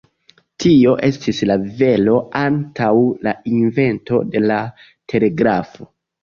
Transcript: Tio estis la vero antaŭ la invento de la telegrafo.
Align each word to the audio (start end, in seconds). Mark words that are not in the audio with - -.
Tio 0.61 0.93
estis 1.07 1.41
la 1.49 1.57
vero 1.81 2.15
antaŭ 2.39 2.89
la 3.27 3.35
invento 3.59 4.23
de 4.33 4.43
la 4.47 4.59
telegrafo. 5.15 5.89